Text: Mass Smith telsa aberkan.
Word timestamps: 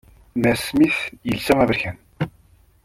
Mass 0.41 0.61
Smith 0.69 0.99
telsa 1.23 1.53
aberkan. 1.63 1.97